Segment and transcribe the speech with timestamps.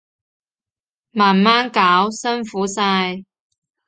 [1.11, 3.23] 慢慢搞，辛苦晒